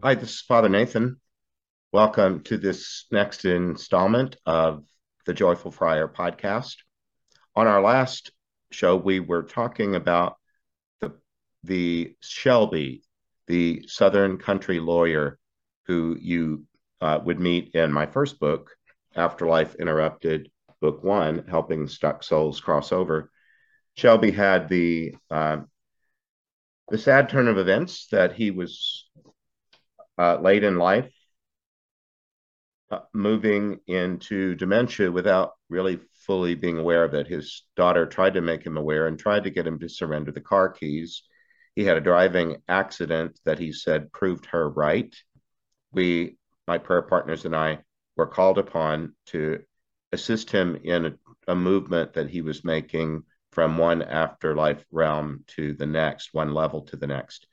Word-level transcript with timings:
Hi, 0.00 0.14
this 0.14 0.30
is 0.30 0.40
Father 0.42 0.68
Nathan. 0.68 1.16
Welcome 1.90 2.44
to 2.44 2.56
this 2.56 3.06
next 3.10 3.44
installment 3.44 4.36
of 4.46 4.84
the 5.26 5.34
Joyful 5.34 5.72
Friar 5.72 6.06
podcast. 6.06 6.76
On 7.56 7.66
our 7.66 7.82
last 7.82 8.30
show, 8.70 8.94
we 8.96 9.18
were 9.18 9.42
talking 9.42 9.96
about 9.96 10.36
the 11.00 11.14
the 11.64 12.14
Shelby, 12.20 13.02
the 13.48 13.88
Southern 13.88 14.38
country 14.38 14.78
lawyer 14.78 15.36
who 15.86 16.16
you 16.20 16.64
uh, 17.00 17.18
would 17.24 17.40
meet 17.40 17.74
in 17.74 17.92
my 17.92 18.06
first 18.06 18.38
book, 18.38 18.70
Afterlife 19.16 19.74
Interrupted, 19.74 20.48
Book 20.80 21.02
One, 21.02 21.44
Helping 21.48 21.88
Stuck 21.88 22.22
Souls 22.22 22.60
Cross 22.60 22.92
Over. 22.92 23.32
Shelby 23.96 24.30
had 24.30 24.68
the 24.68 25.16
uh, 25.28 25.56
the 26.88 26.98
sad 26.98 27.28
turn 27.28 27.48
of 27.48 27.58
events 27.58 28.06
that 28.12 28.34
he 28.34 28.52
was 28.52 29.08
uh, 30.18 30.38
late 30.40 30.64
in 30.64 30.78
life, 30.78 31.10
uh, 32.90 33.00
moving 33.14 33.78
into 33.86 34.54
dementia 34.56 35.10
without 35.10 35.52
really 35.68 36.00
fully 36.26 36.54
being 36.54 36.78
aware 36.78 37.04
of 37.04 37.14
it. 37.14 37.26
His 37.26 37.64
daughter 37.76 38.06
tried 38.06 38.34
to 38.34 38.40
make 38.40 38.64
him 38.64 38.76
aware 38.76 39.06
and 39.06 39.18
tried 39.18 39.44
to 39.44 39.50
get 39.50 39.66
him 39.66 39.78
to 39.78 39.88
surrender 39.88 40.32
the 40.32 40.40
car 40.40 40.68
keys. 40.68 41.22
He 41.74 41.84
had 41.84 41.96
a 41.96 42.02
driving 42.02 42.62
accident 42.68 43.38
that 43.44 43.58
he 43.58 43.72
said 43.72 44.12
proved 44.12 44.46
her 44.46 44.68
right. 44.68 45.14
We, 45.92 46.36
my 46.66 46.78
prayer 46.78 47.02
partners 47.02 47.44
and 47.44 47.54
I, 47.54 47.78
were 48.16 48.26
called 48.26 48.58
upon 48.58 49.14
to 49.26 49.60
assist 50.12 50.50
him 50.50 50.80
in 50.82 51.06
a, 51.06 51.12
a 51.46 51.54
movement 51.54 52.14
that 52.14 52.28
he 52.28 52.42
was 52.42 52.64
making 52.64 53.22
from 53.52 53.78
one 53.78 54.02
afterlife 54.02 54.84
realm 54.90 55.44
to 55.48 55.74
the 55.74 55.86
next, 55.86 56.30
one 56.32 56.52
level 56.52 56.82
to 56.82 56.96
the 56.96 57.06
next 57.06 57.46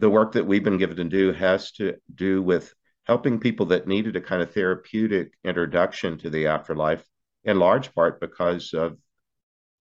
the 0.00 0.10
work 0.10 0.32
that 0.32 0.46
we've 0.46 0.64
been 0.64 0.78
given 0.78 0.96
to 0.96 1.04
do 1.04 1.32
has 1.32 1.72
to 1.72 1.94
do 2.14 2.42
with 2.42 2.72
helping 3.04 3.38
people 3.38 3.66
that 3.66 3.86
needed 3.86 4.16
a 4.16 4.20
kind 4.20 4.42
of 4.42 4.52
therapeutic 4.52 5.32
introduction 5.44 6.16
to 6.18 6.30
the 6.30 6.46
afterlife, 6.46 7.04
in 7.44 7.58
large 7.58 7.94
part 7.94 8.18
because 8.18 8.72
of 8.72 8.96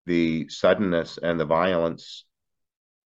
the 0.05 0.47
suddenness 0.49 1.17
and 1.21 1.39
the 1.39 1.45
violence 1.45 2.25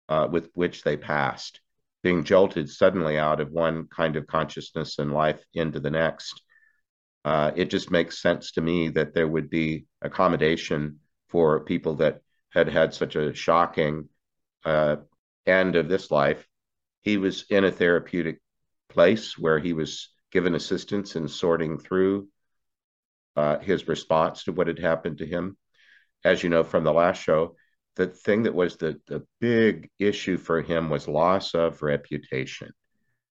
uh, 0.09 0.27
with 0.29 0.49
which 0.53 0.83
they 0.83 0.95
passed, 0.95 1.59
being 2.03 2.23
jolted 2.23 2.69
suddenly 2.69 3.17
out 3.17 3.39
of 3.39 3.49
one 3.49 3.87
kind 3.87 4.15
of 4.15 4.27
consciousness 4.27 4.99
and 4.99 5.11
life 5.11 5.43
into 5.55 5.79
the 5.79 5.91
next. 5.91 6.43
Uh, 7.25 7.51
it 7.55 7.69
just 7.71 7.89
makes 7.89 8.21
sense 8.21 8.51
to 8.51 8.61
me 8.61 8.89
that 8.89 9.13
there 9.13 9.27
would 9.27 9.49
be 9.49 9.85
accommodation 10.03 10.99
for 11.29 11.61
people 11.61 11.95
that 11.95 12.21
had 12.49 12.67
had 12.67 12.93
such 12.93 13.15
a 13.15 13.33
shocking 13.33 14.07
uh, 14.65 14.97
end 15.47 15.75
of 15.75 15.89
this 15.89 16.11
life 16.11 16.45
he 17.01 17.17
was 17.17 17.45
in 17.49 17.63
a 17.63 17.71
therapeutic 17.71 18.39
place 18.89 19.37
where 19.37 19.59
he 19.59 19.73
was 19.73 20.09
given 20.31 20.55
assistance 20.55 21.15
in 21.15 21.27
sorting 21.27 21.77
through 21.77 22.27
uh, 23.35 23.59
his 23.59 23.87
response 23.87 24.43
to 24.43 24.51
what 24.51 24.67
had 24.67 24.79
happened 24.79 25.17
to 25.19 25.25
him. 25.25 25.57
As 26.23 26.43
you 26.43 26.49
know 26.49 26.63
from 26.63 26.83
the 26.83 26.93
last 26.93 27.21
show, 27.21 27.55
the 27.95 28.07
thing 28.07 28.43
that 28.43 28.53
was 28.53 28.77
the, 28.77 28.99
the 29.07 29.25
big 29.39 29.89
issue 29.99 30.37
for 30.37 30.61
him 30.61 30.89
was 30.89 31.07
loss 31.07 31.53
of 31.53 31.81
reputation. 31.81 32.71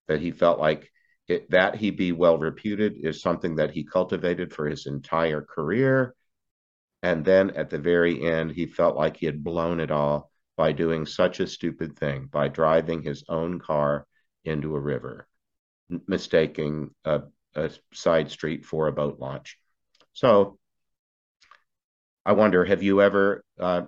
That 0.09 0.21
he 0.21 0.33
felt 0.33 0.59
like 0.59 0.91
it, 1.29 1.51
that 1.51 1.77
he 1.77 1.91
be 1.91 2.13
well 2.13 2.39
reputed 2.39 2.97
is 2.97 3.23
something 3.23 3.57
that 3.57 3.71
he 3.71 3.85
cultivated 3.85 4.53
for 4.53 4.67
his 4.67 4.87
entire 4.87 5.43
career. 5.43 6.15
And 7.03 7.25
then 7.25 7.51
at 7.51 7.71
the 7.71 7.79
very 7.79 8.27
end, 8.27 8.51
he 8.51 8.67
felt 8.67 8.97
like 8.97 9.17
he 9.17 9.27
had 9.27 9.45
blown 9.45 9.81
it 9.81 9.91
all 9.91 10.30
by 10.61 10.73
doing 10.73 11.07
such 11.07 11.41
a 11.41 11.47
stupid 11.47 11.99
thing, 11.99 12.29
by 12.31 12.47
driving 12.47 13.01
his 13.01 13.25
own 13.31 13.59
car 13.59 14.07
into 14.45 14.77
a 14.77 14.79
river, 14.79 15.27
mistaking 16.07 16.91
a, 17.03 17.23
a 17.55 17.71
side 17.95 18.31
street 18.31 18.67
for 18.67 18.87
a 18.87 18.93
boat 18.93 19.19
launch. 19.19 19.57
So 20.13 20.59
I 22.27 22.33
wonder 22.33 22.63
have 22.63 22.83
you 22.83 23.01
ever 23.01 23.43
uh, 23.59 23.85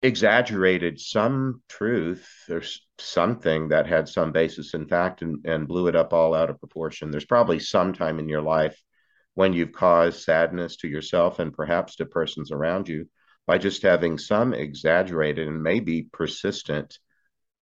exaggerated 0.00 0.98
some 0.98 1.62
truth 1.68 2.26
or 2.48 2.62
something 2.98 3.68
that 3.68 3.86
had 3.86 4.08
some 4.08 4.32
basis 4.32 4.72
in 4.72 4.88
fact 4.88 5.20
and, 5.20 5.44
and 5.44 5.68
blew 5.68 5.88
it 5.88 5.94
up 5.94 6.14
all 6.14 6.32
out 6.32 6.48
of 6.48 6.58
proportion? 6.58 7.10
There's 7.10 7.26
probably 7.26 7.58
some 7.58 7.92
time 7.92 8.18
in 8.18 8.30
your 8.30 8.40
life 8.40 8.82
when 9.34 9.52
you've 9.52 9.72
caused 9.72 10.22
sadness 10.22 10.76
to 10.76 10.88
yourself 10.88 11.38
and 11.38 11.52
perhaps 11.52 11.96
to 11.96 12.06
persons 12.06 12.50
around 12.50 12.88
you 12.88 13.06
by 13.46 13.58
just 13.58 13.82
having 13.82 14.18
some 14.18 14.54
exaggerated 14.54 15.48
and 15.48 15.62
maybe 15.62 16.02
persistent 16.12 16.98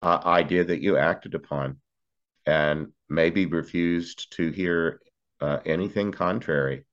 uh, 0.02 0.20
idea 0.24 0.64
that 0.64 0.82
you 0.82 0.96
acted 0.96 1.34
upon 1.34 1.80
and 2.46 2.88
maybe 3.08 3.46
refused 3.46 4.32
to 4.36 4.50
hear 4.50 5.00
uh, 5.40 5.58
anything 5.64 6.12
contrary. 6.12 6.84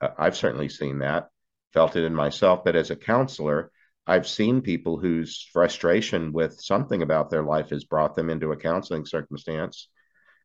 Uh, 0.00 0.10
I've 0.18 0.36
certainly 0.36 0.68
seen 0.68 1.00
that, 1.00 1.30
felt 1.72 1.96
it 1.96 2.04
in 2.04 2.14
myself, 2.14 2.64
but 2.64 2.76
as 2.76 2.90
a 2.90 2.96
counselor, 2.96 3.70
I've 4.06 4.28
seen 4.28 4.60
people 4.60 4.98
whose 4.98 5.48
frustration 5.52 6.32
with 6.32 6.60
something 6.60 7.02
about 7.02 7.30
their 7.30 7.42
life 7.42 7.70
has 7.70 7.84
brought 7.84 8.14
them 8.14 8.30
into 8.30 8.52
a 8.52 8.56
counseling 8.56 9.04
circumstance. 9.04 9.88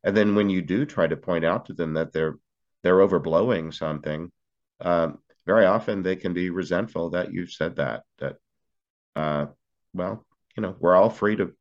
And 0.02 0.16
then 0.16 0.34
when 0.34 0.50
you 0.50 0.62
do 0.62 0.84
try 0.84 1.06
to 1.06 1.16
point 1.16 1.44
out 1.44 1.66
to 1.66 1.72
them 1.72 1.94
that 1.94 2.12
they're 2.12 2.36
they're 2.82 2.98
overblowing 2.98 3.72
something, 3.72 4.32
um, 4.80 5.18
very 5.46 5.66
often 5.66 6.02
they 6.02 6.16
can 6.16 6.32
be 6.32 6.50
resentful 6.50 7.10
that 7.10 7.32
you've 7.32 7.50
said 7.50 7.76
that 7.76 8.02
that 8.18 8.36
uh, 9.16 9.46
well 9.94 10.24
you 10.56 10.62
know 10.62 10.76
we're 10.78 10.94
all 10.94 11.10
free 11.10 11.36
to 11.36 11.52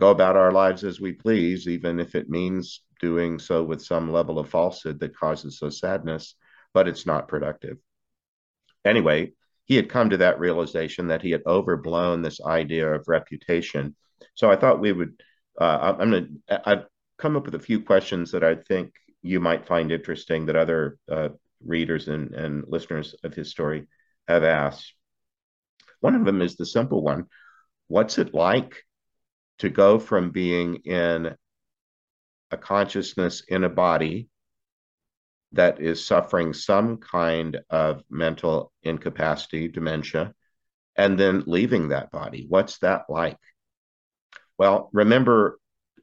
go 0.00 0.10
about 0.10 0.36
our 0.36 0.52
lives 0.52 0.84
as 0.84 1.00
we 1.00 1.12
please 1.12 1.66
even 1.66 1.98
if 1.98 2.14
it 2.14 2.28
means 2.28 2.82
doing 3.00 3.38
so 3.38 3.62
with 3.62 3.82
some 3.82 4.12
level 4.12 4.38
of 4.38 4.48
falsehood 4.48 4.98
that 5.00 5.16
causes 5.16 5.62
us 5.62 5.80
sadness 5.80 6.34
but 6.74 6.86
it's 6.86 7.06
not 7.06 7.28
productive. 7.28 7.78
Anyway 8.84 9.32
he 9.64 9.76
had 9.76 9.90
come 9.90 10.08
to 10.10 10.16
that 10.16 10.40
realization 10.40 11.08
that 11.08 11.20
he 11.20 11.30
had 11.30 11.42
overblown 11.46 12.22
this 12.22 12.40
idea 12.40 12.90
of 12.90 13.06
reputation. 13.06 13.94
So 14.34 14.50
i 14.50 14.56
thought 14.56 14.80
we 14.80 14.92
would 14.92 15.22
uh, 15.60 15.94
i'm 15.98 16.10
going 16.10 16.40
to 16.48 16.68
i've 16.68 16.84
come 17.18 17.36
up 17.36 17.44
with 17.44 17.54
a 17.54 17.60
few 17.60 17.80
questions 17.80 18.30
that 18.30 18.44
i 18.44 18.54
think 18.54 18.92
you 19.22 19.40
might 19.40 19.66
find 19.66 19.90
interesting 19.90 20.46
that 20.46 20.56
other 20.56 20.98
uh, 21.10 21.28
readers 21.64 22.08
and, 22.08 22.34
and 22.34 22.64
listeners 22.68 23.14
of 23.24 23.34
his 23.34 23.50
story 23.50 23.86
have 24.26 24.44
asked. 24.44 24.94
One 26.00 26.14
of 26.14 26.24
them 26.24 26.42
is 26.42 26.56
the 26.56 26.66
simple 26.66 27.02
one 27.02 27.26
What's 27.88 28.18
it 28.18 28.34
like 28.34 28.84
to 29.60 29.70
go 29.70 29.98
from 29.98 30.30
being 30.30 30.76
in 30.84 31.34
a 32.50 32.56
consciousness 32.56 33.42
in 33.48 33.64
a 33.64 33.70
body 33.70 34.28
that 35.52 35.80
is 35.80 36.06
suffering 36.06 36.52
some 36.52 36.98
kind 36.98 37.58
of 37.70 38.02
mental 38.10 38.72
incapacity, 38.82 39.68
dementia, 39.68 40.34
and 40.96 41.18
then 41.18 41.44
leaving 41.46 41.88
that 41.88 42.10
body? 42.10 42.44
What's 42.46 42.78
that 42.80 43.04
like? 43.08 43.38
Well, 44.58 44.90
remember, 44.92 45.58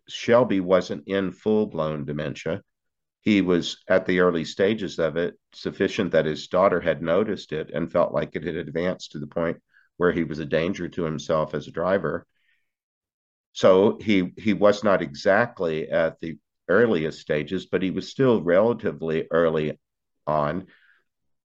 Shelby 0.10 0.60
wasn't 0.60 1.08
in 1.08 1.32
full 1.32 1.68
blown 1.68 2.06
dementia 2.06 2.64
he 3.26 3.42
was 3.42 3.84
at 3.88 4.06
the 4.06 4.20
early 4.20 4.46
stages 4.46 5.00
of 5.00 5.18
it, 5.18 5.38
sufficient 5.52 6.12
that 6.12 6.26
his 6.26 6.48
daughter 6.48 6.80
had 6.80 7.02
noticed 7.02 7.52
it 7.52 7.72
and 7.74 7.92
felt 7.92 8.14
like 8.14 8.36
it 8.36 8.44
had 8.44 8.56
advanced 8.56 9.12
to 9.12 9.20
the 9.20 9.28
point 9.28 9.58
where 9.98 10.12
he 10.12 10.24
was 10.24 10.38
a 10.40 10.46
danger 10.46 10.88
to 10.88 11.04
himself 11.04 11.56
as 11.56 11.68
a 11.68 11.72
driver. 11.72 12.28
So 13.54 13.98
he 14.00 14.32
he 14.38 14.54
was 14.54 14.84
not 14.84 15.02
exactly 15.02 15.90
at 15.90 16.20
the 16.20 16.38
earliest 16.68 17.20
stages, 17.20 17.66
but 17.66 17.82
he 17.82 17.90
was 17.90 18.10
still 18.10 18.44
relatively 18.44 19.28
early 19.32 19.80
on. 20.28 20.68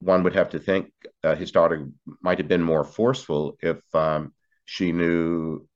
One 0.00 0.22
would 0.24 0.34
have 0.34 0.50
to 0.50 0.58
think 0.58 0.92
uh, 1.24 1.34
his 1.34 1.52
daughter 1.52 1.88
might 2.20 2.38
have 2.38 2.48
been 2.48 2.62
more 2.62 2.84
forceful 2.84 3.56
if 3.62 3.78
um, 3.94 4.34
she 4.66 4.92
knew 4.92 5.66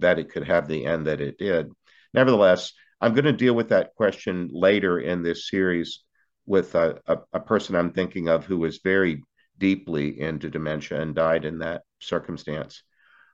that 0.00 0.18
it 0.18 0.30
could 0.30 0.44
have 0.44 0.68
the 0.68 0.84
end 0.84 1.06
that 1.06 1.20
it 1.20 1.38
did. 1.38 1.70
Nevertheless, 2.12 2.72
I'm 3.02 3.14
going 3.14 3.24
to 3.24 3.32
deal 3.32 3.54
with 3.54 3.70
that 3.70 3.96
question 3.96 4.48
later 4.52 5.00
in 5.00 5.24
this 5.24 5.50
series 5.50 6.04
with 6.46 6.76
a, 6.76 7.00
a, 7.06 7.18
a 7.32 7.40
person 7.40 7.74
I'm 7.74 7.92
thinking 7.92 8.28
of 8.28 8.44
who 8.44 8.58
was 8.58 8.78
very 8.78 9.24
deeply 9.58 10.20
into 10.20 10.48
dementia 10.48 11.00
and 11.00 11.12
died 11.12 11.44
in 11.44 11.58
that 11.58 11.82
circumstance. 12.00 12.84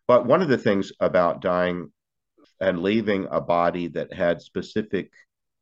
But 0.06 0.24
one 0.24 0.40
of 0.40 0.48
the 0.48 0.56
things 0.56 0.90
about 1.00 1.42
dying 1.42 1.92
and 2.58 2.82
leaving 2.82 3.28
a 3.30 3.42
body 3.42 3.88
that 3.88 4.14
had 4.14 4.40
specific 4.40 5.12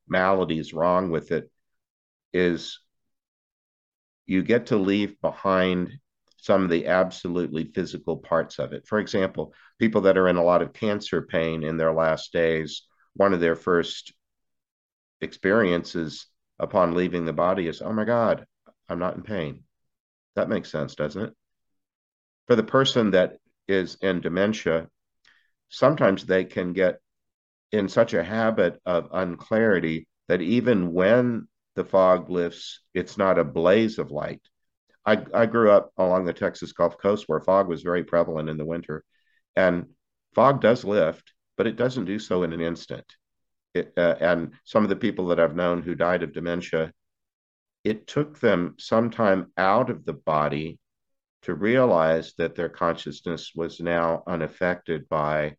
maladies 0.09 0.73
wrong 0.73 1.11
with 1.11 1.32
it 1.32 1.50
is 2.32 2.79
you 4.25 4.44
get 4.44 4.67
to 4.67 4.76
leave 4.76 5.20
behind 5.20 5.91
some 6.37 6.62
of 6.62 6.70
the 6.70 6.87
absolutely 6.87 7.64
physical 7.75 8.19
parts 8.19 8.61
of 8.61 8.73
it. 8.73 8.87
For 8.87 9.00
example, 9.00 9.52
people 9.81 10.02
that 10.02 10.17
are 10.17 10.29
in 10.29 10.37
a 10.37 10.44
lot 10.44 10.62
of 10.62 10.73
cancer 10.73 11.23
pain 11.23 11.64
in 11.64 11.76
their 11.76 11.93
last 11.93 12.32
days 12.32 12.82
one 13.16 13.32
of 13.32 13.40
their 13.40 13.56
first 13.56 14.12
experiences 15.20 16.26
upon 16.58 16.94
leaving 16.94 17.24
the 17.24 17.32
body 17.32 17.66
is, 17.66 17.82
oh 17.82 17.92
my 17.92 18.04
God, 18.04 18.46
I'm 18.88 18.98
not 18.98 19.16
in 19.16 19.22
pain. 19.22 19.64
That 20.34 20.48
makes 20.48 20.70
sense, 20.70 20.94
doesn't 20.94 21.22
it? 21.22 21.34
For 22.46 22.56
the 22.56 22.62
person 22.62 23.12
that 23.12 23.38
is 23.66 23.96
in 24.00 24.20
dementia, 24.20 24.88
sometimes 25.68 26.24
they 26.24 26.44
can 26.44 26.72
get 26.72 27.00
in 27.72 27.88
such 27.88 28.14
a 28.14 28.22
habit 28.22 28.80
of 28.86 29.08
unclarity 29.12 30.06
that 30.28 30.42
even 30.42 30.92
when 30.92 31.48
the 31.74 31.84
fog 31.84 32.30
lifts, 32.30 32.80
it's 32.94 33.18
not 33.18 33.38
a 33.38 33.44
blaze 33.44 33.98
of 33.98 34.10
light. 34.10 34.42
I, 35.04 35.24
I 35.32 35.46
grew 35.46 35.70
up 35.70 35.92
along 35.96 36.24
the 36.24 36.32
Texas 36.32 36.72
Gulf 36.72 36.98
Coast 36.98 37.24
where 37.26 37.40
fog 37.40 37.68
was 37.68 37.82
very 37.82 38.04
prevalent 38.04 38.48
in 38.48 38.56
the 38.56 38.64
winter. 38.64 39.04
And 39.54 39.86
fog 40.34 40.60
does 40.60 40.84
lift, 40.84 41.32
but 41.56 41.67
it 41.67 41.76
doesn't 41.76 42.05
do 42.05 42.19
so 42.19 42.43
in 42.43 42.53
an 42.53 42.61
instant. 42.61 43.05
It, 43.75 43.93
uh, 43.97 44.17
and 44.20 44.53
some 44.64 44.82
of 44.85 44.88
the 44.88 44.97
people 44.97 45.29
that 45.29 45.41
I've 45.41 45.56
known 45.56 45.82
who 45.82 45.94
died 45.94 46.23
of 46.23 46.32
dementia, 46.32 46.93
it 47.85 48.06
took 48.06 48.41
them 48.41 48.75
some 48.79 49.11
time 49.11 49.53
out 49.56 49.91
of 49.91 50.05
the 50.05 50.14
body 50.14 50.79
to 51.43 51.55
realize 51.55 52.35
that 52.38 52.55
their 52.55 52.69
consciousness 52.69 53.53
was 53.55 53.81
now 53.81 54.23
unaffected 54.26 55.08
by 55.08 55.55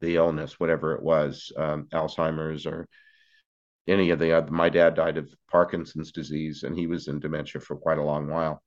the 0.00 0.16
illness, 0.16 0.58
whatever 0.58 0.94
it 0.94 1.02
was, 1.02 1.52
um, 1.56 1.86
Alzheimer's 1.92 2.66
or 2.66 2.88
any 3.86 4.10
of 4.10 4.18
the 4.18 4.32
other. 4.32 4.50
My 4.50 4.68
dad 4.68 4.94
died 4.94 5.16
of 5.16 5.32
Parkinson's 5.50 6.12
disease, 6.12 6.64
and 6.64 6.76
he 6.76 6.86
was 6.86 7.08
in 7.08 7.20
dementia 7.20 7.60
for 7.60 7.76
quite 7.76 7.98
a 7.98 8.02
long 8.02 8.28
while. 8.28 8.62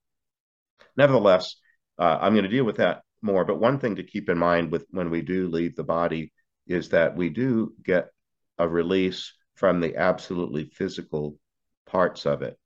Nevertheless, 0.96 1.56
uh, 1.98 2.18
I'm 2.20 2.32
going 2.32 2.44
to 2.44 2.48
deal 2.48 2.64
with 2.64 2.76
that 2.76 3.02
more. 3.22 3.44
But 3.44 3.60
one 3.60 3.78
thing 3.78 3.96
to 3.96 4.02
keep 4.02 4.28
in 4.28 4.38
mind 4.38 4.70
with 4.70 4.86
when 4.90 5.10
we 5.10 5.22
do 5.22 5.48
leave 5.48 5.76
the 5.76 5.84
body 5.84 6.32
is 6.66 6.90
that 6.90 7.16
we 7.16 7.28
do 7.28 7.74
get 7.84 8.08
a 8.58 8.68
release 8.68 9.32
from 9.54 9.80
the 9.80 9.96
absolutely 9.96 10.64
physical 10.64 11.36
parts 11.86 12.26
of 12.26 12.42
it. 12.42 12.58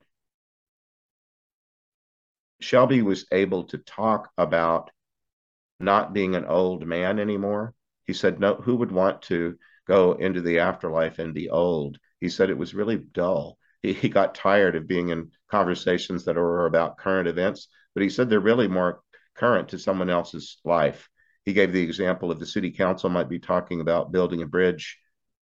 Shelby 2.60 3.02
was 3.02 3.26
able 3.32 3.64
to 3.64 3.78
talk 3.78 4.30
about 4.38 4.90
not 5.80 6.12
being 6.12 6.34
an 6.34 6.44
old 6.44 6.86
man 6.86 7.18
anymore. 7.18 7.74
He 8.04 8.12
said, 8.12 8.40
No, 8.40 8.54
who 8.54 8.76
would 8.76 8.92
want 8.92 9.22
to 9.22 9.58
go 9.86 10.12
into 10.12 10.40
the 10.40 10.60
afterlife 10.60 11.18
and 11.18 11.34
be 11.34 11.50
old? 11.50 11.98
He 12.20 12.28
said 12.28 12.50
it 12.50 12.58
was 12.58 12.74
really 12.74 12.96
dull. 12.96 13.58
He, 13.82 13.92
he 13.92 14.08
got 14.08 14.34
tired 14.34 14.76
of 14.76 14.88
being 14.88 15.10
in 15.10 15.30
conversations 15.50 16.24
that 16.24 16.36
were 16.36 16.66
about 16.66 16.96
current 16.96 17.28
events, 17.28 17.68
but 17.94 18.02
he 18.02 18.08
said 18.08 18.30
they're 18.30 18.40
really 18.40 18.68
more 18.68 19.02
current 19.34 19.68
to 19.70 19.78
someone 19.78 20.10
else's 20.10 20.58
life. 20.64 21.08
He 21.44 21.52
gave 21.52 21.72
the 21.72 21.82
example 21.82 22.30
of 22.30 22.40
the 22.40 22.46
city 22.46 22.70
council 22.70 23.10
might 23.10 23.28
be 23.28 23.38
talking 23.38 23.80
about 23.80 24.12
building 24.12 24.42
a 24.42 24.46
bridge 24.46 24.98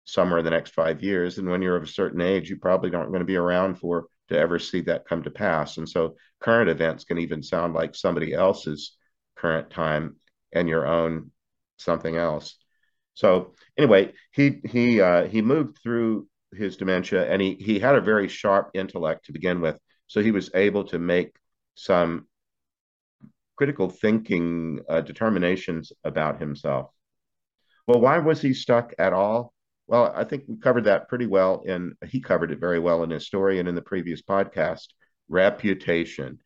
somewhere 0.06 0.40
in 0.40 0.46
the 0.46 0.52
next 0.52 0.74
five 0.74 1.04
years. 1.04 1.38
And 1.38 1.50
when 1.50 1.62
you're 1.62 1.76
of 1.76 1.84
a 1.84 1.88
certain 1.88 2.22
age, 2.22 2.50
you 2.50 2.58
probably 2.58 2.94
aren't 2.94 3.12
going 3.12 3.20
to 3.20 3.26
be 3.26 3.36
around 3.36 3.76
for 3.76 4.08
to 4.30 4.38
ever 4.38 4.60
see 4.60 4.82
that 4.82 5.08
come 5.08 5.24
to 5.24 5.32
pass. 5.32 5.78
And 5.78 5.88
so 5.88 6.16
current 6.40 6.70
events 6.70 7.04
can 7.04 7.18
even 7.20 7.44
sound 7.44 7.74
like 7.74 7.96
somebody 7.96 8.34
else's 8.34 8.98
current 9.36 9.70
time 9.70 10.16
and 10.54 10.68
your 10.68 10.88
own 10.88 11.32
something 11.78 12.16
else. 12.16 12.56
So 13.14 13.56
anyway, 13.78 14.14
he 14.32 14.62
he 14.66 15.02
uh, 15.02 15.26
he 15.26 15.42
moved 15.42 15.80
through 15.84 16.28
his 16.54 16.78
dementia 16.78 17.30
and 17.30 17.42
he 17.42 17.56
he 17.56 17.80
had 17.80 17.96
a 17.96 18.02
very 18.02 18.28
sharp 18.28 18.72
intellect 18.74 19.26
to 19.26 19.34
begin 19.34 19.62
with. 19.62 19.80
So 20.08 20.22
he 20.22 20.32
was 20.32 20.50
able 20.54 20.86
to 20.86 21.00
make 21.00 21.36
some 21.76 22.28
critical 23.62 23.92
thinking 23.92 24.80
uh, 24.90 25.02
determinations 25.02 25.92
about 26.04 26.40
himself. 26.40 26.90
Well, 27.86 28.02
why 28.02 28.18
was 28.18 28.42
he 28.42 28.56
stuck 28.56 28.92
at 28.98 29.14
all? 29.14 29.54
Well, 29.86 30.12
I 30.16 30.24
think 30.24 30.46
we 30.48 30.58
covered 30.58 30.86
that 30.86 31.08
pretty 31.08 31.28
well 31.28 31.64
and 31.68 31.94
he 32.08 32.22
covered 32.22 32.52
it 32.52 32.60
very 32.60 32.80
well 32.80 33.04
in 33.04 33.12
his 33.12 33.28
story 33.28 33.60
and 33.60 33.70
in 33.70 33.76
the 33.76 33.82
previous 33.84 34.24
podcast. 34.24 34.88
Reputation. 35.30 36.40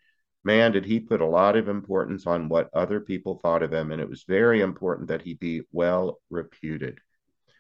Man, 0.44 0.74
did 0.74 0.84
he 0.84 1.00
put 1.00 1.22
a 1.22 1.26
lot 1.26 1.56
of 1.56 1.70
importance 1.70 2.28
on 2.28 2.50
what 2.50 2.70
other 2.74 3.00
people 3.00 3.40
thought 3.42 3.64
of 3.64 3.72
him, 3.72 3.94
and 3.94 4.02
it 4.02 4.10
was 4.10 4.26
very 4.28 4.60
important 4.60 5.08
that 5.08 5.22
he 5.22 5.36
be 5.36 5.62
well 5.72 6.20
reputed. 6.30 7.00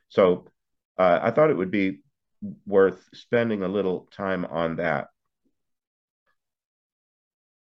So 0.09 0.47
uh, 0.97 1.19
I 1.21 1.31
thought 1.31 1.49
it 1.49 1.57
would 1.57 1.71
be 1.71 2.01
worth 2.65 3.07
spending 3.13 3.63
a 3.63 3.69
little 3.69 4.09
time 4.11 4.43
on 4.43 4.75
that 4.75 5.07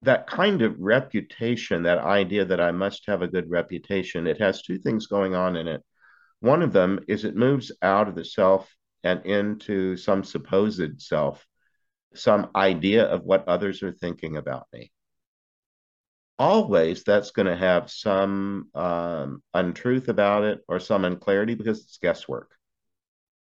that 0.03 0.27
kind 0.27 0.63
of 0.63 0.79
reputation, 0.81 1.85
that 1.85 1.99
idea 1.99 2.45
that 2.45 2.61
I 2.61 2.73
must 2.73 3.07
have 3.07 3.23
a 3.23 3.29
good 3.29 3.49
reputation, 3.49 4.27
it 4.27 4.41
has 4.41 4.63
two 4.63 4.79
things 4.79 5.07
going 5.07 5.35
on 5.35 5.57
in 5.57 5.69
it. 5.69 5.83
One 6.41 6.63
of 6.63 6.73
them 6.73 7.01
is 7.07 7.25
it 7.25 7.37
moves 7.37 7.71
out 7.83 8.09
of 8.09 8.17
the 8.17 8.25
self 8.25 8.75
and 9.05 9.25
into 9.25 9.97
some 9.97 10.25
supposed 10.25 11.01
self, 11.01 11.47
some 12.15 12.51
idea 12.55 13.05
of 13.05 13.23
what 13.23 13.47
others 13.47 13.83
are 13.83 13.93
thinking 13.93 14.37
about 14.37 14.67
me. 14.73 14.91
Always 16.39 17.05
that's 17.05 17.31
going 17.31 17.47
to 17.47 17.57
have 17.57 17.91
some 17.91 18.71
um, 18.75 19.43
untruth 19.55 20.09
about 20.09 20.43
it 20.43 20.61
or 20.67 20.81
some 20.81 21.05
unclarity 21.05 21.55
because 21.55 21.81
it's 21.85 21.99
guesswork. 21.99 22.51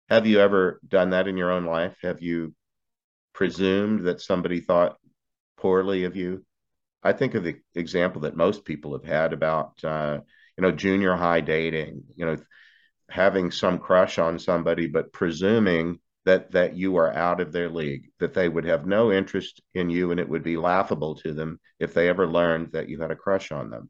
Have 0.09 0.27
you 0.27 0.39
ever 0.39 0.79
done 0.87 1.11
that 1.11 1.27
in 1.27 1.37
your 1.37 1.51
own 1.51 1.65
life? 1.65 1.97
Have 2.03 2.21
you 2.21 2.53
presumed 3.33 4.05
that 4.05 4.21
somebody 4.21 4.59
thought 4.59 4.97
poorly 5.57 6.03
of 6.03 6.15
you? 6.15 6.45
I 7.03 7.13
think 7.13 7.35
of 7.35 7.43
the 7.43 7.57
example 7.75 8.21
that 8.21 8.35
most 8.35 8.65
people 8.65 8.93
have 8.93 9.05
had 9.05 9.33
about 9.33 9.83
uh, 9.83 10.19
you 10.57 10.61
know 10.61 10.71
junior 10.71 11.15
high 11.15 11.41
dating, 11.41 12.03
you 12.15 12.25
know, 12.25 12.37
having 13.09 13.51
some 13.51 13.79
crush 13.79 14.19
on 14.19 14.39
somebody, 14.39 14.87
but 14.87 15.13
presuming 15.13 15.99
that 16.25 16.51
that 16.51 16.75
you 16.75 16.97
are 16.97 17.11
out 17.11 17.41
of 17.41 17.51
their 17.51 17.69
league, 17.69 18.09
that 18.19 18.33
they 18.33 18.47
would 18.47 18.65
have 18.65 18.85
no 18.85 19.11
interest 19.11 19.61
in 19.73 19.89
you, 19.89 20.11
and 20.11 20.19
it 20.19 20.29
would 20.29 20.43
be 20.43 20.57
laughable 20.57 21.15
to 21.15 21.33
them 21.33 21.59
if 21.79 21.93
they 21.93 22.07
ever 22.09 22.27
learned 22.27 22.71
that 22.73 22.89
you 22.89 23.01
had 23.01 23.11
a 23.11 23.15
crush 23.15 23.51
on 23.51 23.69
them. 23.69 23.89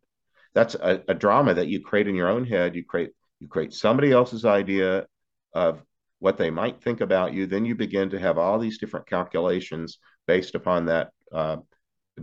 That's 0.53 0.75
a, 0.75 1.03
a 1.07 1.13
drama 1.13 1.53
that 1.55 1.67
you 1.67 1.81
create 1.81 2.07
in 2.07 2.15
your 2.15 2.29
own 2.29 2.45
head. 2.45 2.75
You 2.75 2.85
create 2.85 3.11
you 3.39 3.47
create 3.47 3.73
somebody 3.73 4.11
else's 4.11 4.45
idea 4.45 5.07
of 5.53 5.83
what 6.19 6.37
they 6.37 6.51
might 6.51 6.81
think 6.81 7.01
about 7.01 7.33
you. 7.33 7.47
Then 7.47 7.65
you 7.65 7.75
begin 7.75 8.11
to 8.11 8.19
have 8.19 8.37
all 8.37 8.59
these 8.59 8.77
different 8.77 9.07
calculations 9.07 9.97
based 10.27 10.55
upon 10.55 10.85
that 10.85 11.09
uh, 11.33 11.57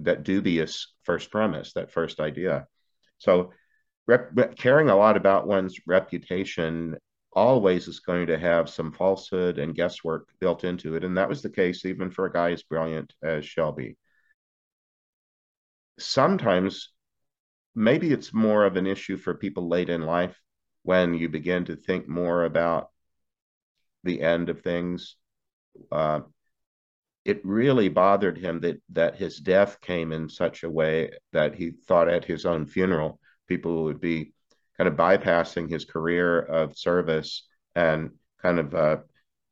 that 0.05 0.25
dubious 0.25 0.95
first 1.05 1.31
premise, 1.31 1.73
that 1.75 1.91
first 1.91 2.21
idea. 2.21 2.67
So, 3.19 3.53
rep- 4.07 4.57
caring 4.57 4.91
a 4.91 4.97
lot 4.97 5.17
about 5.17 5.47
one's 5.47 5.79
reputation 5.87 6.97
always 7.33 7.89
is 7.89 8.01
going 8.01 8.27
to 8.27 8.39
have 8.39 8.69
some 8.69 8.93
falsehood 8.93 9.59
and 9.59 9.75
guesswork 9.75 10.29
built 10.41 10.65
into 10.65 10.95
it. 10.97 11.05
And 11.05 11.17
that 11.17 11.29
was 11.29 11.43
the 11.43 11.51
case 11.51 11.85
even 11.85 12.11
for 12.11 12.27
a 12.27 12.33
guy 12.33 12.53
as 12.53 12.63
brilliant 12.63 13.13
as 13.23 13.45
Shelby. 13.45 13.97
Sometimes, 15.99 16.91
maybe 17.75 18.13
it's 18.13 18.33
more 18.33 18.65
of 18.65 18.77
an 18.77 18.87
issue 18.87 19.17
for 19.17 19.35
people 19.35 19.69
late 19.69 19.89
in 19.89 20.03
life 20.03 20.41
when 20.83 21.15
you 21.15 21.29
begin 21.29 21.65
to 21.67 21.77
think 21.77 22.09
more 22.09 22.45
about 22.45 22.89
the 24.05 24.23
end 24.23 24.49
of 24.49 24.63
things. 24.63 25.17
Uh, 25.93 26.21
it 27.29 27.45
really 27.45 27.91
bothered 27.91 28.39
him 28.39 28.59
that 28.61 28.81
that 28.89 29.17
his 29.17 29.37
death 29.39 29.83
came 29.83 30.13
in 30.13 30.31
such 30.31 30.63
a 30.63 30.71
way 30.71 31.11
that 31.33 31.55
he 31.55 31.71
thought 31.71 32.09
at 32.09 32.25
his 32.25 32.47
own 32.47 32.65
funeral 32.65 33.21
people 33.47 33.85
would 33.85 34.01
be 34.01 34.33
kind 34.79 34.89
of 34.89 34.95
bypassing 34.95 35.69
his 35.69 35.85
career 35.85 36.41
of 36.41 36.79
service 36.79 37.47
and 37.75 38.13
kind 38.41 38.59
of 38.59 38.75
uh, 38.75 38.97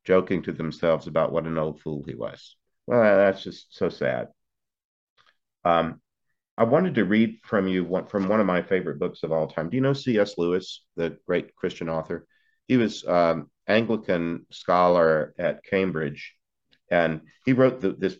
joking 0.05 0.43
to 0.43 0.53
themselves 0.53 1.07
about 1.07 1.33
what 1.33 1.45
an 1.45 1.59
old 1.59 1.79
fool 1.83 2.03
he 2.07 2.15
was. 2.15 2.57
Well, 2.87 3.03
that's 3.03 3.43
just 3.43 3.77
so 3.77 3.91
sad. 3.91 4.29
Um, 5.65 6.01
I 6.57 6.65
wanted 6.65 6.95
to 6.95 7.05
read 7.05 7.41
from 7.43 7.69
you 7.69 7.85
one, 7.85 8.07
from 8.07 8.27
one 8.27 8.41
of 8.41 8.47
my 8.47 8.63
favorite 8.63 8.99
books 8.99 9.23
of 9.23 9.33
all 9.33 9.49
time. 9.49 9.69
Do 9.69 9.77
you 9.77 9.83
know 9.83 9.93
C.S. 9.93 10.39
Lewis, 10.39 10.83
the 10.97 11.19
great 11.27 11.55
Christian 11.57 11.91
author? 11.91 12.27
He 12.69 12.79
was 12.79 13.05
um, 13.07 13.51
Anglican 13.67 14.47
scholar 14.51 15.35
at 15.39 15.65
Cambridge, 15.65 16.35
and 16.91 17.23
he 17.45 17.53
wrote 17.53 17.81
the, 17.81 17.93
this. 17.93 18.19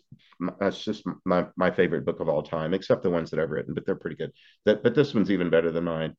That's 0.59 0.83
just 0.83 1.03
my 1.25 1.47
my 1.55 1.71
favorite 1.71 2.05
book 2.05 2.19
of 2.19 2.29
all 2.29 2.43
time, 2.43 2.73
except 2.73 3.03
the 3.03 3.09
ones 3.09 3.31
that 3.31 3.39
I've 3.39 3.49
written, 3.49 3.73
but 3.73 3.85
they're 3.85 3.95
pretty 3.95 4.17
good. 4.17 4.31
That, 4.65 4.83
but 4.83 4.95
this 4.95 5.13
one's 5.13 5.31
even 5.31 5.49
better 5.49 5.71
than 5.71 5.85
mine. 5.85 6.15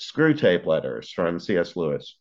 Screwtape 0.00 0.66
Letters 0.66 1.10
from 1.10 1.38
C.S. 1.38 1.76
Lewis. 1.76 2.16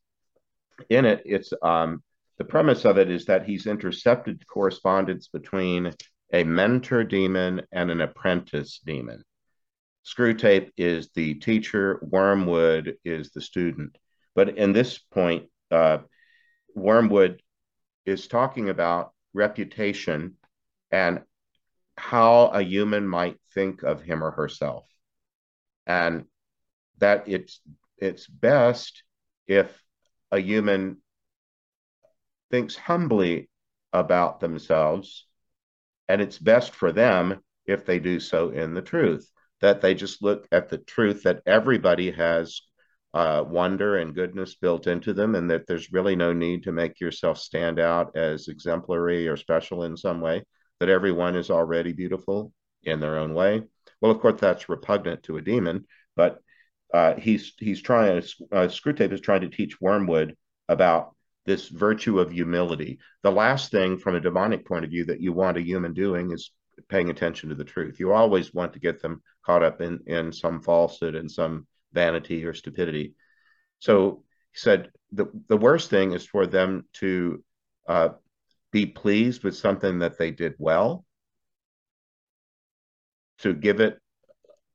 In 0.89 1.05
it, 1.05 1.23
it's 1.25 1.53
um, 1.61 2.03
the 2.37 2.43
premise 2.45 2.85
of 2.85 2.97
it 2.97 3.09
is 3.09 3.25
that 3.25 3.45
he's 3.45 3.67
intercepted 3.67 4.45
correspondence 4.47 5.27
between 5.27 5.93
a 6.31 6.43
mentor 6.43 7.03
demon 7.03 7.61
and 7.71 7.89
an 7.89 8.01
apprentice 8.01 8.79
demon. 8.85 9.23
Screw 10.03 10.33
tape 10.33 10.71
is 10.77 11.09
the 11.13 11.35
teacher, 11.35 11.99
Wormwood 12.01 12.95
is 13.03 13.31
the 13.31 13.41
student. 13.41 13.97
But 14.35 14.57
in 14.57 14.73
this 14.73 14.97
point, 14.97 15.49
uh, 15.69 15.99
Wormwood 16.75 17.41
is 18.05 18.27
talking 18.27 18.69
about 18.69 19.11
reputation 19.33 20.35
and 20.91 21.21
how 21.97 22.47
a 22.47 22.61
human 22.61 23.07
might 23.07 23.37
think 23.53 23.83
of 23.83 24.01
him 24.01 24.23
or 24.23 24.31
herself. 24.31 24.85
And 25.85 26.25
that 26.99 27.27
it's 27.27 27.59
it's 27.97 28.27
best 28.27 29.03
if 29.47 29.83
a 30.31 30.39
human 30.39 30.97
thinks 32.51 32.75
humbly 32.75 33.49
about 33.91 34.39
themselves 34.39 35.25
and 36.07 36.21
it's 36.21 36.37
best 36.37 36.73
for 36.75 36.91
them 36.91 37.41
if 37.65 37.85
they 37.85 37.99
do 37.99 38.19
so 38.19 38.49
in 38.49 38.73
the 38.73 38.81
truth 38.81 39.29
that 39.61 39.81
they 39.81 39.93
just 39.93 40.21
look 40.21 40.47
at 40.51 40.69
the 40.69 40.77
truth 40.77 41.23
that 41.23 41.41
everybody 41.45 42.11
has 42.11 42.61
uh, 43.13 43.43
wonder 43.47 43.97
and 43.97 44.13
goodness 44.15 44.55
built 44.55 44.87
into 44.87 45.13
them, 45.13 45.35
and 45.35 45.49
that 45.49 45.65
there's 45.67 45.91
really 45.91 46.15
no 46.15 46.33
need 46.33 46.63
to 46.63 46.71
make 46.71 46.99
yourself 46.99 47.37
stand 47.37 47.79
out 47.79 48.15
as 48.15 48.47
exemplary 48.47 49.27
or 49.27 49.37
special 49.37 49.83
in 49.83 49.97
some 49.97 50.21
way, 50.21 50.43
that 50.79 50.89
everyone 50.89 51.35
is 51.35 51.49
already 51.49 51.93
beautiful 51.93 52.53
in 52.83 52.99
their 52.99 53.17
own 53.17 53.33
way. 53.33 53.63
Well, 54.01 54.11
of 54.11 54.19
course, 54.19 54.39
that's 54.39 54.69
repugnant 54.69 55.23
to 55.23 55.37
a 55.37 55.41
demon, 55.41 55.85
but 56.15 56.39
uh, 56.93 57.15
he's 57.15 57.53
he's 57.59 57.81
trying. 57.81 58.17
Uh, 58.51 58.67
Screwtape 58.67 59.11
is 59.11 59.21
trying 59.21 59.41
to 59.41 59.49
teach 59.49 59.81
Wormwood 59.81 60.35
about 60.67 61.15
this 61.45 61.67
virtue 61.67 62.19
of 62.19 62.31
humility. 62.31 62.99
The 63.23 63.31
last 63.31 63.71
thing, 63.71 63.97
from 63.97 64.15
a 64.15 64.21
demonic 64.21 64.65
point 64.65 64.85
of 64.85 64.91
view, 64.91 65.05
that 65.05 65.21
you 65.21 65.33
want 65.33 65.57
a 65.57 65.61
human 65.61 65.93
doing 65.93 66.31
is 66.31 66.51
paying 66.87 67.09
attention 67.09 67.49
to 67.49 67.55
the 67.55 67.63
truth. 67.63 67.99
You 67.99 68.13
always 68.13 68.53
want 68.53 68.73
to 68.73 68.79
get 68.79 69.01
them 69.01 69.21
caught 69.45 69.63
up 69.63 69.81
in 69.81 69.99
in 70.05 70.31
some 70.31 70.61
falsehood 70.61 71.15
and 71.15 71.29
some 71.29 71.67
vanity 71.93 72.45
or 72.45 72.53
stupidity. 72.53 73.15
So 73.79 74.23
he 74.51 74.59
said 74.59 74.91
the 75.11 75.27
the 75.47 75.57
worst 75.57 75.89
thing 75.89 76.13
is 76.13 76.25
for 76.25 76.45
them 76.45 76.85
to 76.93 77.43
uh, 77.87 78.09
be 78.71 78.85
pleased 78.85 79.43
with 79.43 79.55
something 79.55 79.99
that 79.99 80.17
they 80.17 80.31
did 80.31 80.55
well, 80.57 81.05
to 83.39 83.53
give 83.53 83.79
it 83.79 83.99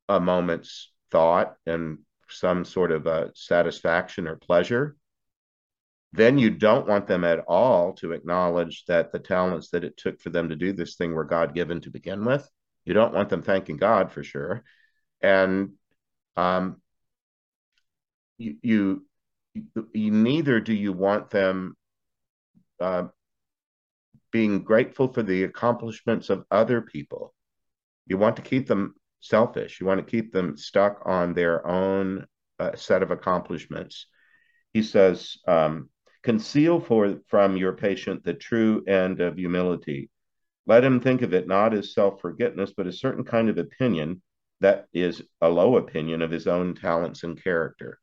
a 0.09 0.19
moment's 0.19 0.91
thought 1.11 1.55
and 1.65 1.99
some 2.29 2.65
sort 2.65 2.91
of 2.91 3.07
a 3.07 3.31
satisfaction 3.35 4.27
or 4.27 4.35
pleasure, 4.35 4.95
then 6.13 6.37
you 6.37 6.49
don't 6.49 6.87
want 6.87 7.07
them 7.07 7.23
at 7.23 7.39
all 7.47 7.93
to 7.93 8.11
acknowledge 8.11 8.85
that 8.87 9.11
the 9.11 9.19
talents 9.19 9.69
that 9.69 9.83
it 9.83 9.97
took 9.97 10.19
for 10.19 10.29
them 10.29 10.49
to 10.49 10.55
do 10.55 10.73
this 10.73 10.95
thing 10.95 11.13
were 11.13 11.23
God 11.23 11.53
given 11.53 11.81
to 11.81 11.89
begin 11.89 12.25
with. 12.25 12.49
You 12.85 12.93
don't 12.93 13.13
want 13.13 13.29
them 13.29 13.41
thanking 13.41 13.77
God 13.77 14.11
for 14.11 14.23
sure. 14.23 14.63
And 15.21 15.73
um, 16.37 16.81
you, 18.37 18.55
you, 18.61 19.05
you 19.93 20.11
neither 20.11 20.59
do 20.59 20.73
you 20.73 20.93
want 20.93 21.29
them 21.29 21.75
uh, 22.79 23.03
being 24.31 24.63
grateful 24.63 25.07
for 25.07 25.23
the 25.23 25.43
accomplishments 25.43 26.29
of 26.29 26.45
other 26.51 26.81
people. 26.81 27.33
You 28.05 28.17
want 28.17 28.35
to 28.35 28.41
keep 28.41 28.67
them 28.67 28.95
selfish. 29.21 29.79
You 29.79 29.87
want 29.87 30.05
to 30.05 30.11
keep 30.11 30.33
them 30.33 30.57
stuck 30.57 31.01
on 31.05 31.33
their 31.33 31.65
own 31.65 32.25
uh, 32.59 32.75
set 32.75 33.01
of 33.01 33.11
accomplishments. 33.11 34.07
He 34.73 34.83
says, 34.83 35.37
um, 35.47 35.89
conceal 36.21 36.79
for, 36.79 37.17
from 37.27 37.55
your 37.55 37.73
patient 37.73 38.23
the 38.23 38.33
true 38.33 38.83
end 38.85 39.21
of 39.21 39.37
humility. 39.37 40.09
Let 40.67 40.83
him 40.83 40.99
think 40.99 41.21
of 41.21 41.33
it 41.33 41.47
not 41.47 41.73
as 41.73 41.93
self 41.93 42.19
forgetfulness, 42.19 42.73
but 42.75 42.87
a 42.87 42.91
certain 42.91 43.23
kind 43.23 43.49
of 43.49 43.57
opinion 43.57 44.21
that 44.61 44.87
is 44.93 45.21
a 45.41 45.49
low 45.49 45.77
opinion 45.77 46.21
of 46.21 46.31
his 46.31 46.47
own 46.47 46.75
talents 46.75 47.23
and 47.23 47.41
character. 47.41 47.99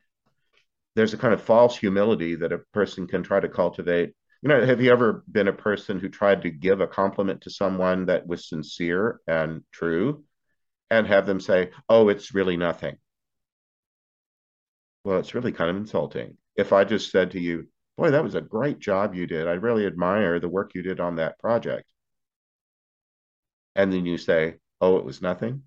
There's 0.95 1.15
a 1.15 1.19
kind 1.19 1.35
of 1.35 1.43
false 1.43 1.77
humility 1.77 2.35
that 2.37 2.53
a 2.53 2.59
person 2.73 3.07
can 3.07 3.23
try 3.23 3.41
to 3.41 3.49
cultivate. 3.49 4.15
You 4.43 4.49
know, 4.49 4.65
have 4.65 4.81
you 4.81 4.91
ever 4.91 5.25
been 5.31 5.49
a 5.49 5.53
person 5.53 5.99
who 5.99 6.09
tried 6.09 6.43
to 6.43 6.51
give 6.51 6.81
a 6.81 6.87
compliment 6.87 7.43
to 7.43 7.51
someone 7.51 8.07
that 8.07 8.27
was 8.27 8.49
sincere 8.49 9.21
and 9.27 9.63
true? 9.73 10.25
and 10.93 11.07
have 11.07 11.25
them 11.25 11.41
say, 11.41 11.71
oh, 11.89 12.11
it's 12.11 12.35
really 12.35 12.59
nothing. 12.59 12.99
Well, 15.05 15.19
it's 15.21 15.35
really 15.35 15.53
kind 15.53 15.71
of 15.71 15.77
insulting. 15.77 16.37
If 16.55 16.75
I 16.75 16.85
just 16.85 17.11
said 17.11 17.31
to 17.31 17.41
you, 17.41 17.69
boy, 17.97 18.11
that 18.11 18.23
was 18.23 18.35
a 18.35 18.43
great 18.43 18.79
job 18.79 19.15
you 19.15 19.27
did. 19.27 19.49
I 19.49 19.53
really 19.53 19.87
admire 19.87 20.39
the 20.39 20.51
work 20.51 20.73
you 20.75 20.83
did 20.83 21.01
on 21.01 21.17
that 21.17 21.39
project. 21.39 21.89
And 23.75 23.91
then 23.91 24.05
you 24.05 24.19
say, 24.19 24.57
oh, 24.83 24.99
it 24.99 25.05
was 25.07 25.23
nothing. 25.23 25.63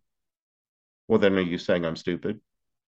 Well, 1.08 1.17
then 1.17 1.34
are 1.34 1.41
you 1.41 1.58
saying 1.58 1.86
I'm 1.86 1.96
stupid? 1.96 2.39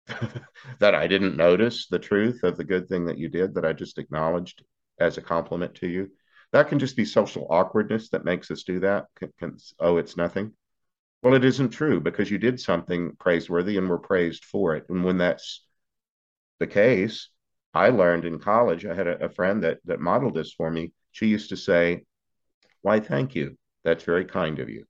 that 0.80 0.96
I 0.96 1.08
didn't 1.08 1.38
notice 1.38 1.88
the 1.88 2.00
truth 2.00 2.44
of 2.44 2.58
the 2.58 2.64
good 2.64 2.88
thing 2.88 3.06
that 3.06 3.18
you 3.18 3.30
did 3.30 3.56
that 3.56 3.66
I 3.66 3.74
just 3.74 3.98
acknowledged 3.98 4.64
as 5.00 5.18
a 5.18 5.22
compliment 5.22 5.76
to 5.76 5.88
you? 5.88 6.12
That 6.52 6.70
can 6.70 6.80
just 6.80 6.96
be 6.96 7.06
social 7.06 7.48
awkwardness 7.50 8.10
that 8.10 8.26
makes 8.26 8.52
us 8.52 8.64
do 8.64 8.80
that. 8.82 9.06
Can, 9.16 9.34
can, 9.40 9.58
oh, 9.80 9.98
it's 9.98 10.16
nothing. 10.16 10.54
Well, 11.22 11.34
it 11.34 11.44
isn't 11.44 11.70
true 11.70 12.00
because 12.00 12.30
you 12.30 12.38
did 12.38 12.60
something 12.60 13.16
praiseworthy 13.20 13.78
and 13.78 13.90
were 13.90 13.98
praised 13.98 14.46
for 14.46 14.76
it. 14.76 14.86
And 14.90 15.04
when 15.04 15.18
that's 15.18 15.66
the 16.60 16.68
case, 16.68 17.30
I 17.74 17.90
learned 17.90 18.26
in 18.26 18.40
college, 18.40 18.86
I 18.86 18.94
had 18.94 19.08
a, 19.08 19.26
a 19.26 19.30
friend 19.30 19.64
that 19.64 19.80
that 19.86 20.00
modeled 20.00 20.36
this 20.36 20.54
for 20.54 20.70
me. 20.72 20.94
She 21.12 21.28
used 21.28 21.50
to 21.50 21.58
say, 21.58 22.06
Why, 22.84 23.00
thank 23.00 23.36
you. 23.36 23.58
That's 23.84 24.04
very 24.04 24.26
kind 24.26 24.60
of 24.60 24.70
you. 24.70 24.86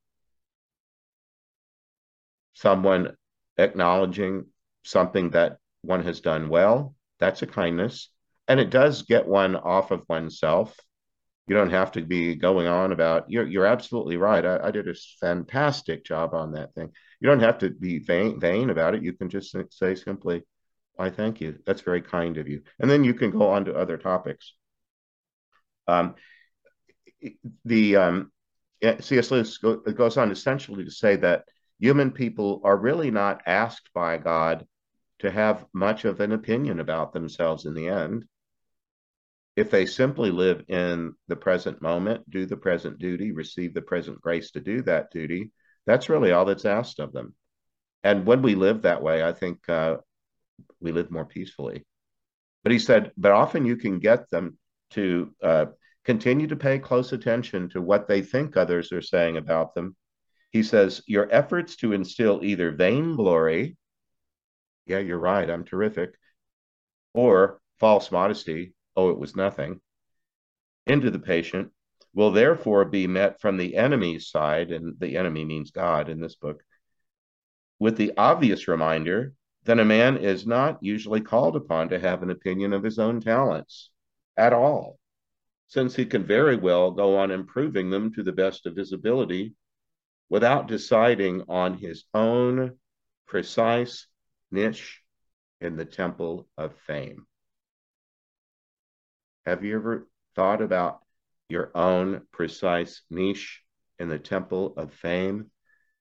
Someone 2.53 3.15
acknowledging 3.57 4.45
something 4.85 5.31
that 5.31 5.57
one 5.81 6.03
has 6.03 6.21
done 6.21 6.49
well, 6.49 6.95
that's 7.19 7.41
a 7.41 7.47
kindness. 7.47 8.09
And 8.47 8.59
it 8.59 8.69
does 8.69 9.01
get 9.01 9.27
one 9.27 9.55
off 9.55 9.91
of 9.91 10.03
oneself. 10.07 10.77
You 11.47 11.55
don't 11.55 11.71
have 11.71 11.91
to 11.93 12.01
be 12.01 12.35
going 12.35 12.67
on 12.67 12.91
about 12.91 13.29
you're 13.29 13.45
you're 13.45 13.65
absolutely 13.65 14.17
right. 14.17 14.43
I, 14.45 14.67
I, 14.67 14.71
did 14.71 14.87
a 14.87 14.95
fantastic 15.19 16.03
job 16.03 16.33
on 16.33 16.53
that 16.53 16.73
thing. 16.73 16.91
You 17.19 17.27
don't 17.27 17.41
have 17.41 17.59
to 17.59 17.69
be 17.69 17.99
vain, 17.99 18.39
vain 18.39 18.71
about 18.71 18.95
it. 18.95 19.03
You 19.03 19.13
can 19.13 19.29
just 19.29 19.55
say 19.71 19.95
simply 19.95 20.43
i 20.97 21.09
thank 21.09 21.41
you. 21.41 21.59
That's 21.65 21.81
very 21.81 22.01
kind 22.01 22.37
of 22.37 22.47
you. 22.47 22.61
And 22.79 22.89
then 22.89 23.03
you 23.03 23.13
can 23.13 23.31
go 23.31 23.49
on 23.49 23.65
to 23.65 23.75
other 23.75 23.97
topics. 23.97 24.53
Um, 25.87 26.15
the 27.63 27.95
um, 27.95 28.31
cs 28.99 29.31
lewis 29.31 29.57
goes 29.57 30.17
on 30.17 30.31
essentially 30.31 30.83
to 30.83 30.91
say 30.91 31.15
that 31.17 31.45
human 31.79 32.11
people 32.11 32.61
are 32.63 32.77
really 32.77 33.11
not 33.11 33.41
asked 33.45 33.89
by 33.93 34.17
god 34.17 34.65
to 35.19 35.31
have 35.31 35.65
much 35.73 36.05
of 36.05 36.19
an 36.19 36.31
opinion 36.31 36.79
about 36.79 37.13
themselves 37.13 37.65
in 37.65 37.73
the 37.73 37.87
end 37.87 38.25
if 39.55 39.71
they 39.71 39.85
simply 39.85 40.31
live 40.31 40.63
in 40.67 41.13
the 41.27 41.35
present 41.35 41.81
moment, 41.81 42.29
do 42.29 42.45
the 42.45 42.57
present 42.57 42.99
duty, 42.99 43.31
receive 43.31 43.73
the 43.73 43.81
present 43.81 44.19
grace 44.19 44.51
to 44.51 44.59
do 44.59 44.81
that 44.81 45.11
duty, 45.11 45.51
that's 45.85 46.09
really 46.09 46.31
all 46.31 46.45
that's 46.45 46.65
asked 46.65 46.99
of 46.99 47.13
them. 47.13 47.33
And 48.03 48.25
when 48.25 48.41
we 48.41 48.55
live 48.55 48.81
that 48.81 49.01
way, 49.01 49.23
I 49.23 49.31
think 49.31 49.67
uh, 49.69 49.97
we 50.81 50.91
live 50.91 51.09
more 51.09 51.25
peacefully. 51.25 51.85
But 52.63 52.73
he 52.73 52.79
said, 52.79 53.11
but 53.17 53.31
often 53.31 53.65
you 53.65 53.77
can 53.77 53.99
get 53.99 54.29
them 54.29 54.57
to 54.91 55.33
uh, 55.41 55.65
continue 56.03 56.47
to 56.47 56.55
pay 56.55 56.79
close 56.79 57.13
attention 57.13 57.69
to 57.69 57.81
what 57.81 58.07
they 58.07 58.21
think 58.21 58.57
others 58.57 58.91
are 58.91 59.01
saying 59.01 59.37
about 59.37 59.73
them. 59.73 59.95
He 60.51 60.63
says, 60.63 61.01
your 61.07 61.31
efforts 61.31 61.77
to 61.77 61.93
instill 61.93 62.43
either 62.43 62.71
vainglory, 62.71 63.77
yeah, 64.85 64.99
you're 64.99 65.19
right, 65.19 65.49
I'm 65.49 65.63
terrific, 65.63 66.15
or 67.13 67.59
false 67.79 68.11
modesty, 68.11 68.73
oh, 68.95 69.09
it 69.09 69.17
was 69.17 69.35
nothing, 69.35 69.81
into 70.85 71.11
the 71.11 71.19
patient 71.19 71.71
will 72.13 72.31
therefore 72.31 72.85
be 72.85 73.07
met 73.07 73.41
from 73.41 73.57
the 73.57 73.75
enemy's 73.75 74.29
side, 74.29 74.71
and 74.71 74.97
the 74.99 75.17
enemy 75.17 75.43
means 75.43 75.71
God 75.71 76.07
in 76.07 76.21
this 76.21 76.35
book, 76.35 76.63
with 77.77 77.97
the 77.97 78.13
obvious 78.17 78.67
reminder 78.69 79.33
that 79.65 79.79
a 79.79 79.85
man 79.85 80.17
is 80.17 80.47
not 80.47 80.81
usually 80.81 81.19
called 81.19 81.55
upon 81.55 81.89
to 81.89 81.99
have 81.99 82.23
an 82.23 82.29
opinion 82.29 82.71
of 82.71 82.83
his 82.83 82.99
own 82.99 83.19
talents 83.19 83.91
at 84.37 84.53
all, 84.53 84.97
since 85.67 85.95
he 85.95 86.05
can 86.05 86.23
very 86.23 86.55
well 86.55 86.91
go 86.91 87.17
on 87.17 87.31
improving 87.31 87.89
them 87.89 88.13
to 88.13 88.23
the 88.23 88.31
best 88.31 88.65
of 88.65 88.77
his 88.77 88.93
ability 88.93 89.53
without 90.29 90.67
deciding 90.67 91.43
on 91.49 91.73
his 91.73 92.05
own 92.13 92.77
precise 93.27 94.07
niche 94.51 95.01
in 95.61 95.77
the 95.77 95.85
temple 95.85 96.47
of 96.57 96.73
fame. 96.87 97.25
Have 99.45 99.63
you 99.63 99.75
ever 99.75 100.07
thought 100.35 100.61
about 100.61 100.99
your 101.49 101.71
own 101.75 102.21
precise 102.31 103.01
niche 103.09 103.61
in 103.99 104.09
the 104.09 104.19
temple 104.19 104.73
of 104.77 104.93
fame? 104.93 105.51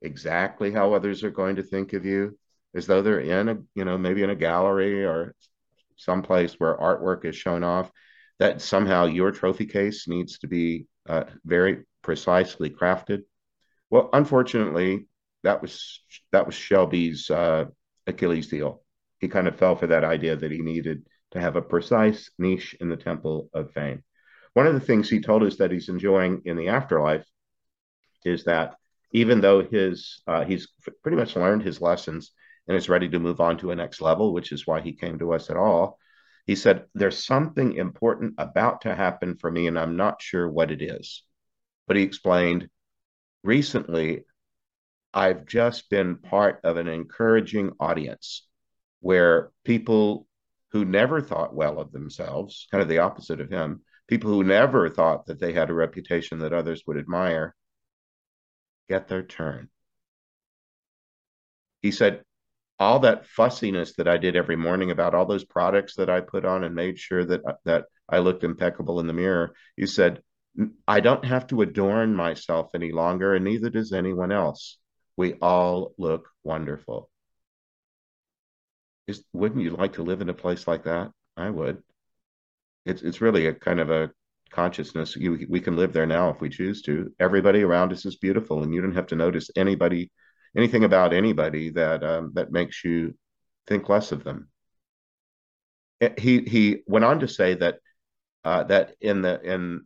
Exactly 0.02 0.70
how 0.70 0.92
others 0.92 1.24
are 1.24 1.30
going 1.30 1.56
to 1.56 1.62
think 1.62 1.92
of 1.92 2.04
you, 2.04 2.38
as 2.74 2.86
though 2.86 3.02
they're 3.02 3.20
in 3.20 3.48
a, 3.48 3.58
you 3.74 3.84
know, 3.84 3.98
maybe 3.98 4.22
in 4.22 4.30
a 4.30 4.34
gallery 4.34 5.04
or 5.04 5.34
someplace 5.96 6.54
where 6.54 6.76
artwork 6.76 7.24
is 7.24 7.36
shown 7.36 7.62
off, 7.62 7.90
that 8.38 8.60
somehow 8.60 9.06
your 9.06 9.30
trophy 9.30 9.66
case 9.66 10.08
needs 10.08 10.38
to 10.38 10.48
be 10.48 10.86
uh, 11.08 11.24
very 11.44 11.84
precisely 12.02 12.70
crafted. 12.70 13.22
Well, 13.90 14.10
unfortunately, 14.12 15.06
that 15.42 15.62
was 15.62 16.00
that 16.32 16.46
was 16.46 16.54
Shelby's 16.54 17.30
uh, 17.30 17.66
Achilles 18.06 18.50
heel. 18.50 18.82
He 19.18 19.28
kind 19.28 19.48
of 19.48 19.56
fell 19.56 19.76
for 19.76 19.86
that 19.88 20.04
idea 20.04 20.36
that 20.36 20.50
he 20.50 20.60
needed 20.60 21.06
to 21.32 21.40
have 21.40 21.56
a 21.56 21.62
precise 21.62 22.30
niche 22.38 22.76
in 22.80 22.88
the 22.88 22.96
temple 22.96 23.50
of 23.54 23.72
fame. 23.72 24.02
One 24.52 24.66
of 24.66 24.74
the 24.74 24.80
things 24.80 25.08
he 25.08 25.20
told 25.20 25.42
us 25.42 25.56
that 25.56 25.72
he's 25.72 25.88
enjoying 25.88 26.42
in 26.44 26.56
the 26.56 26.68
afterlife 26.68 27.26
is 28.24 28.44
that 28.44 28.76
even 29.12 29.40
though 29.40 29.62
his 29.62 30.22
uh, 30.26 30.44
he's 30.44 30.68
pretty 31.02 31.16
much 31.16 31.36
learned 31.36 31.62
his 31.62 31.80
lessons 31.80 32.32
and 32.66 32.76
is 32.76 32.88
ready 32.88 33.08
to 33.08 33.18
move 33.18 33.40
on 33.40 33.58
to 33.58 33.70
a 33.70 33.76
next 33.76 34.00
level, 34.00 34.32
which 34.32 34.52
is 34.52 34.66
why 34.66 34.80
he 34.80 34.92
came 34.92 35.18
to 35.18 35.32
us 35.32 35.50
at 35.50 35.56
all. 35.56 35.98
He 36.46 36.56
said, 36.56 36.86
There's 36.94 37.24
something 37.24 37.74
important 37.74 38.34
about 38.38 38.82
to 38.82 38.94
happen 38.94 39.36
for 39.36 39.50
me, 39.50 39.66
and 39.66 39.78
I'm 39.78 39.96
not 39.96 40.22
sure 40.22 40.48
what 40.48 40.70
it 40.70 40.82
is. 40.82 41.22
But 41.86 41.96
he 41.96 42.02
explained, 42.02 42.68
recently, 43.42 44.24
I've 45.14 45.46
just 45.46 45.88
been 45.90 46.16
part 46.16 46.60
of 46.64 46.76
an 46.76 46.88
encouraging 46.88 47.70
audience 47.78 48.46
where 49.00 49.52
people 49.64 50.26
who 50.72 50.84
never 50.84 51.20
thought 51.20 51.54
well 51.54 51.78
of 51.78 51.92
themselves, 51.92 52.66
kind 52.72 52.82
of 52.82 52.88
the 52.88 52.98
opposite 52.98 53.40
of 53.40 53.48
him, 53.48 53.82
people 54.08 54.30
who 54.30 54.42
never 54.42 54.90
thought 54.90 55.26
that 55.26 55.38
they 55.38 55.52
had 55.52 55.70
a 55.70 55.74
reputation 55.74 56.40
that 56.40 56.52
others 56.52 56.82
would 56.86 56.98
admire, 56.98 57.54
get 58.88 59.06
their 59.06 59.22
turn. 59.22 59.68
He 61.80 61.92
said, 61.92 62.24
all 62.80 62.98
that 63.00 63.26
fussiness 63.26 63.94
that 63.94 64.08
I 64.08 64.16
did 64.16 64.34
every 64.34 64.56
morning 64.56 64.90
about 64.90 65.14
all 65.14 65.26
those 65.26 65.44
products 65.44 65.94
that 65.94 66.10
I 66.10 66.22
put 66.22 66.44
on 66.44 66.64
and 66.64 66.74
made 66.74 66.98
sure 66.98 67.24
that 67.24 67.42
that 67.64 67.84
I 68.08 68.18
looked 68.18 68.42
impeccable 68.42 68.98
in 68.98 69.06
the 69.06 69.12
mirror. 69.12 69.54
He 69.76 69.86
said, 69.86 70.22
I 70.88 70.98
don't 70.98 71.24
have 71.24 71.46
to 71.48 71.62
adorn 71.62 72.16
myself 72.16 72.70
any 72.74 72.90
longer, 72.90 73.34
and 73.34 73.44
neither 73.44 73.70
does 73.70 73.92
anyone 73.92 74.32
else. 74.32 74.78
We 75.16 75.34
all 75.34 75.94
look 75.98 76.28
wonderful. 76.42 77.10
Is, 79.06 79.22
wouldn't 79.32 79.62
you 79.62 79.70
like 79.70 79.94
to 79.94 80.02
live 80.02 80.20
in 80.20 80.28
a 80.28 80.34
place 80.34 80.66
like 80.66 80.84
that? 80.84 81.12
I 81.36 81.50
would. 81.50 81.82
It's 82.86 83.02
it's 83.02 83.20
really 83.20 83.46
a 83.46 83.54
kind 83.54 83.80
of 83.80 83.90
a 83.90 84.10
consciousness. 84.50 85.16
You, 85.16 85.46
we 85.48 85.60
can 85.60 85.76
live 85.76 85.92
there 85.92 86.06
now 86.06 86.30
if 86.30 86.40
we 86.40 86.48
choose 86.48 86.82
to. 86.82 87.12
Everybody 87.18 87.62
around 87.62 87.92
us 87.92 88.06
is 88.06 88.16
beautiful, 88.16 88.62
and 88.62 88.74
you 88.74 88.80
don't 88.80 88.94
have 88.94 89.08
to 89.08 89.16
notice 89.16 89.50
anybody, 89.56 90.10
anything 90.56 90.84
about 90.84 91.12
anybody 91.12 91.70
that 91.70 92.02
um, 92.04 92.32
that 92.34 92.52
makes 92.52 92.84
you 92.84 93.14
think 93.66 93.88
less 93.88 94.12
of 94.12 94.24
them. 94.24 94.48
Eh, 96.00 96.10
he 96.18 96.40
he 96.42 96.82
went 96.86 97.04
on 97.04 97.20
to 97.20 97.28
say 97.28 97.54
that 97.54 97.78
uh, 98.44 98.64
that 98.64 98.94
in 99.00 99.22
the 99.22 99.40
in 99.42 99.82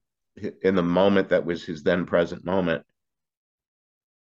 in 0.63 0.75
the 0.75 0.83
moment 0.83 1.31
that 1.31 1.45
was 1.45 1.65
his 1.65 1.83
then 1.83 2.07
present 2.07 2.45
moment, 2.45 2.85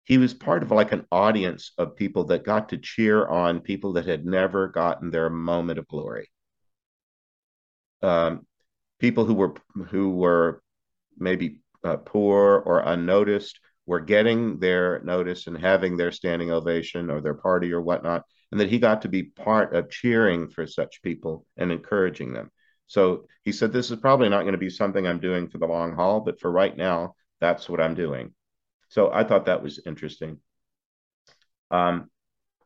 he 0.08 0.18
was 0.18 0.34
part 0.34 0.64
of 0.64 0.72
like 0.72 0.94
an 0.94 1.06
audience 1.12 1.74
of 1.78 1.98
people 1.98 2.24
that 2.24 2.46
got 2.46 2.70
to 2.70 2.78
cheer 2.78 3.28
on 3.28 3.60
people 3.60 3.92
that 3.94 4.06
had 4.06 4.26
never 4.26 4.70
gotten 4.70 5.12
their 5.12 5.30
moment 5.30 5.78
of 5.78 5.88
glory. 5.90 6.30
Um, 8.02 8.48
people 9.00 9.26
who 9.26 9.34
were 9.34 9.54
who 9.90 10.12
were 10.12 10.64
maybe 11.18 11.60
uh, 11.84 11.98
poor 11.98 12.64
or 12.66 12.80
unnoticed 12.80 13.60
were 13.86 14.00
getting 14.00 14.60
their 14.60 15.02
notice 15.04 15.46
and 15.48 15.58
having 15.58 15.98
their 15.98 16.14
standing 16.14 16.52
ovation 16.52 17.10
or 17.10 17.20
their 17.20 17.34
party 17.34 17.74
or 17.74 17.82
whatnot, 17.82 18.24
and 18.54 18.62
that 18.62 18.70
he 18.70 18.80
got 18.80 19.02
to 19.02 19.10
be 19.10 19.24
part 19.24 19.76
of 19.76 19.90
cheering 19.90 20.48
for 20.48 20.66
such 20.66 21.02
people 21.02 21.46
and 21.58 21.70
encouraging 21.70 22.32
them. 22.32 22.50
So 22.88 23.28
he 23.44 23.52
said, 23.52 23.74
This 23.74 23.92
is 23.92 24.00
probably 24.00 24.30
not 24.30 24.44
going 24.44 24.54
to 24.54 24.58
be 24.58 24.70
something 24.70 25.06
I'm 25.06 25.20
doing 25.20 25.50
for 25.50 25.58
the 25.58 25.68
long 25.68 25.96
haul, 25.96 26.22
but 26.22 26.40
for 26.40 26.50
right 26.50 26.76
now, 26.78 27.16
that's 27.42 27.68
what 27.68 27.82
I'm 27.82 27.94
doing. 27.94 28.34
So 28.90 29.12
I 29.12 29.24
thought 29.24 29.46
that 29.46 29.64
was 29.64 29.80
interesting. 29.86 30.40
Um, 31.72 32.10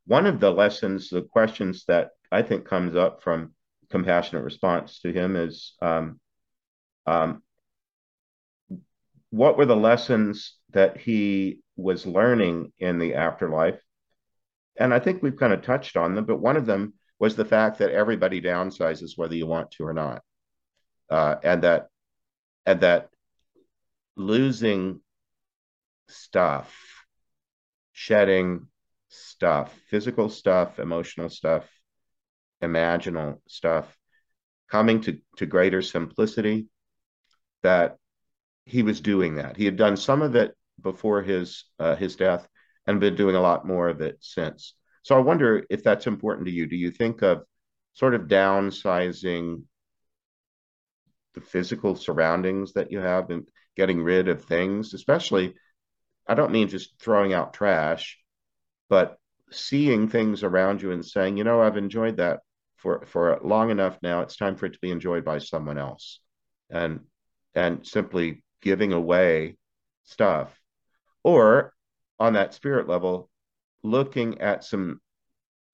one 0.06 0.26
of 0.28 0.40
the 0.40 0.52
lessons, 0.52 1.10
the 1.10 1.22
questions 1.22 1.86
that 1.88 2.12
I 2.32 2.42
think 2.42 2.66
comes 2.66 2.96
up 2.96 3.24
from 3.24 3.54
compassionate 3.90 4.44
response 4.44 5.00
to 5.02 5.12
him 5.12 5.36
is 5.36 5.74
um, 5.82 6.20
um, 7.06 7.44
what 9.30 9.58
were 9.58 9.66
the 9.66 9.76
lessons 9.76 10.56
that 10.72 10.98
he 10.98 11.60
was 11.76 12.06
learning 12.06 12.72
in 12.80 13.00
the 13.00 13.16
afterlife? 13.16 13.82
And 14.78 14.94
I 14.94 15.00
think 15.00 15.22
we've 15.22 15.38
kind 15.38 15.54
of 15.54 15.62
touched 15.62 15.98
on 15.98 16.16
them, 16.16 16.26
but 16.26 16.40
one 16.40 16.58
of 16.58 16.66
them 16.66 16.94
was 17.20 17.36
the 17.36 17.46
fact 17.46 17.80
that 17.80 17.92
everybody 17.92 18.42
downsizes 18.42 19.18
whether 19.18 19.36
you 19.36 19.46
want 19.46 19.72
to 19.72 19.86
or 19.86 19.94
not, 19.94 20.24
uh, 21.10 21.36
and 21.44 21.64
that 21.64 21.88
and 22.66 22.82
that 22.82 23.10
losing 24.16 25.02
stuff, 26.08 26.74
shedding 27.92 28.68
stuff, 29.10 29.74
physical 29.90 30.30
stuff, 30.30 30.80
emotional 30.80 31.30
stuff, 31.30 31.70
imaginal 32.62 33.40
stuff, 33.48 33.98
coming 34.70 35.02
to, 35.02 35.20
to 35.38 35.46
greater 35.46 35.82
simplicity, 35.82 36.68
that 37.64 37.98
he 38.66 38.84
was 38.84 39.02
doing 39.02 39.36
that. 39.36 39.58
He 39.58 39.66
had 39.66 39.76
done 39.76 39.98
some 39.98 40.22
of 40.22 40.36
it 40.36 40.56
before 40.82 41.22
his 41.22 41.66
uh, 41.80 41.96
his 41.96 42.16
death 42.16 42.48
and 42.88 43.00
been 43.00 43.16
doing 43.16 43.36
a 43.36 43.42
lot 43.42 43.68
more 43.68 43.90
of 43.90 44.02
it 44.02 44.18
since. 44.22 44.76
So 45.04 45.16
I 45.16 45.20
wonder 45.20 45.66
if 45.70 45.84
that's 45.84 46.08
important 46.08 46.48
to 46.48 46.54
you. 46.54 46.68
Do 46.68 46.76
you 46.76 46.92
think 46.92 47.22
of 47.22 47.44
sort 47.94 48.16
of 48.16 48.24
downsizing 48.24 49.64
the 51.34 51.42
physical 51.42 51.96
surroundings 51.96 52.74
that 52.74 52.92
you 52.92 53.00
have 53.00 53.30
and 53.30 53.48
getting 53.76 54.02
rid 54.02 54.28
of 54.28 54.44
things, 54.44 54.94
especially 54.94 55.54
I 56.32 56.34
don't 56.34 56.54
mean 56.54 56.70
just 56.70 56.98
throwing 56.98 57.34
out 57.34 57.54
trash, 57.54 58.18
but 58.88 59.18
seeing 59.52 60.08
things 60.08 60.46
around 60.46 60.82
you 60.82 60.92
and 60.92 61.06
saying, 61.06 61.36
you 61.36 61.44
know, 61.44 61.62
I've 61.62 61.76
enjoyed 61.76 62.16
that 62.18 62.40
for 62.78 63.06
for 63.06 63.38
long 63.44 63.70
enough 63.70 63.98
now. 64.02 64.22
It's 64.22 64.38
time 64.38 64.56
for 64.56 64.68
it 64.68 64.72
to 64.72 64.80
be 64.80 64.92
enjoyed 64.92 65.26
by 65.26 65.40
someone 65.40 65.78
else, 65.78 66.22
and 66.70 67.02
and 67.54 67.86
simply 67.86 68.46
giving 68.62 68.94
away 68.94 69.58
stuff, 70.06 70.58
or 71.22 71.74
on 72.18 72.32
that 72.34 72.54
spirit 72.54 72.88
level, 72.88 73.30
looking 73.84 74.40
at 74.40 74.64
some 74.64 75.02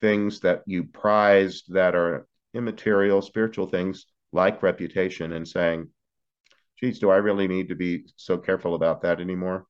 things 0.02 0.40
that 0.40 0.64
you 0.66 0.86
prized 0.86 1.72
that 1.72 1.94
are 1.94 2.26
immaterial 2.56 3.22
spiritual 3.22 3.68
things 3.68 4.08
like 4.32 4.64
reputation 4.64 5.34
and 5.34 5.48
saying, 5.48 5.88
geez, 6.80 6.98
do 6.98 7.12
I 7.12 7.18
really 7.18 7.48
need 7.48 7.70
to 7.70 7.76
be 7.76 8.08
so 8.16 8.40
careful 8.40 8.74
about 8.74 9.04
that 9.04 9.22
anymore? 9.22 9.68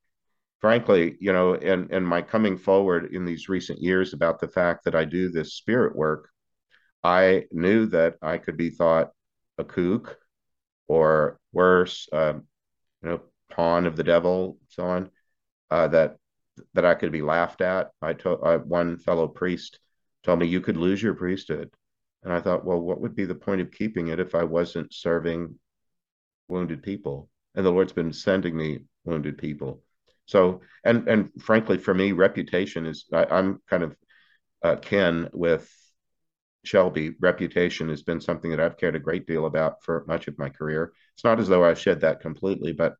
Frankly, 0.59 1.17
you 1.19 1.33
know, 1.33 1.55
and 1.55 1.91
and 1.91 2.07
my 2.07 2.21
coming 2.21 2.57
forward 2.57 3.13
in 3.13 3.25
these 3.25 3.49
recent 3.49 3.79
years 3.81 4.13
about 4.13 4.39
the 4.39 4.47
fact 4.47 4.85
that 4.85 4.95
I 4.95 5.05
do 5.05 5.29
this 5.29 5.53
spirit 5.53 5.95
work, 5.95 6.29
I 7.03 7.45
knew 7.51 7.87
that 7.87 8.15
I 8.21 8.37
could 8.37 8.57
be 8.57 8.69
thought 8.69 9.11
a 9.57 9.63
kook 9.63 10.17
or 10.87 11.39
worse, 11.51 12.07
um, 12.13 12.43
you 13.03 13.09
know, 13.09 13.21
pawn 13.51 13.85
of 13.85 13.95
the 13.95 14.03
devil, 14.03 14.57
so 14.69 14.85
on. 14.85 15.09
Uh, 15.69 15.87
that 15.89 16.17
that 16.73 16.85
I 16.85 16.95
could 16.95 17.11
be 17.11 17.21
laughed 17.21 17.61
at. 17.61 17.91
I 18.01 18.13
told 18.13 18.39
uh, 18.43 18.59
one 18.59 18.97
fellow 18.97 19.27
priest 19.27 19.79
told 20.23 20.39
me 20.39 20.47
you 20.47 20.61
could 20.61 20.77
lose 20.77 21.01
your 21.01 21.13
priesthood, 21.13 21.69
and 22.23 22.33
I 22.33 22.41
thought, 22.41 22.65
well, 22.65 22.79
what 22.79 22.99
would 23.01 23.15
be 23.15 23.25
the 23.25 23.35
point 23.35 23.61
of 23.61 23.71
keeping 23.71 24.07
it 24.07 24.19
if 24.19 24.35
I 24.35 24.43
wasn't 24.43 24.93
serving 24.93 25.57
wounded 26.47 26.83
people? 26.83 27.29
And 27.55 27.65
the 27.65 27.71
Lord's 27.71 27.93
been 27.93 28.13
sending 28.13 28.55
me 28.55 28.79
wounded 29.05 29.37
people. 29.37 29.83
So, 30.27 30.61
and 30.83 31.07
and 31.07 31.31
frankly, 31.41 31.77
for 31.77 31.93
me, 31.93 32.11
reputation 32.11 32.85
is 32.85 33.05
I, 33.11 33.39
am 33.39 33.61
kind 33.69 33.83
of 33.83 33.95
uh, 34.61 34.75
kin 34.75 35.29
with 35.33 35.69
Shelby. 36.65 37.15
Reputation 37.19 37.89
has 37.89 38.03
been 38.03 38.21
something 38.21 38.51
that 38.51 38.59
I've 38.59 38.77
cared 38.77 38.95
a 38.95 38.99
great 38.99 39.25
deal 39.25 39.45
about 39.45 39.83
for 39.83 40.03
much 40.07 40.27
of 40.27 40.37
my 40.37 40.49
career. 40.49 40.91
It's 41.15 41.23
not 41.23 41.39
as 41.39 41.47
though 41.47 41.63
I've 41.63 41.79
shed 41.79 42.01
that 42.01 42.19
completely, 42.19 42.73
but 42.73 42.95